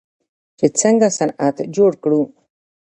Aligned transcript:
چې 0.57 0.65
څنګه 0.79 1.07
صنعت 1.17 1.57
جوړ 1.75 1.91
کړو. 2.03 2.21